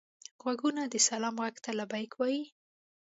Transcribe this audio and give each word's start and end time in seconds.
غوږونه 0.41 0.81
د 0.87 0.95
سلام 1.07 1.35
غږ 1.43 1.55
ته 1.63 1.71
لبیک 1.79 2.11
وايي 2.17 2.43